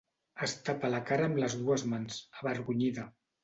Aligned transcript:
Es 0.47 0.55
tapa 0.69 0.89
la 0.93 1.03
cara 1.11 1.29
amb 1.31 1.43
les 1.45 1.59
dues 1.61 1.87
mans, 1.95 2.19
avergonyida. 2.43 3.09